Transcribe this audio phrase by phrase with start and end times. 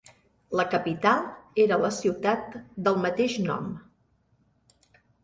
[0.59, 1.19] La capital
[1.63, 2.55] era la ciutat
[2.87, 3.69] del mateix nom.